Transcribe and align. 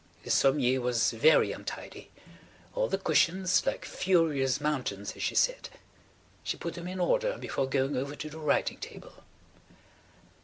The 0.23 0.31
sommier 0.31 0.81
was 0.81 1.11
very 1.11 1.51
untidy. 1.51 2.09
All 2.73 2.87
the 2.87 2.97
cushions 2.97 3.63
"like 3.67 3.85
furious 3.85 4.59
mountains" 4.59 5.15
as 5.15 5.21
she 5.21 5.35
said; 5.35 5.69
she 6.43 6.57
put 6.57 6.73
them 6.73 6.87
in 6.87 6.99
order 6.99 7.37
before 7.37 7.67
going 7.69 7.95
over 7.95 8.15
to 8.15 8.29
the 8.31 8.39
writing 8.39 8.79
table. 8.79 9.23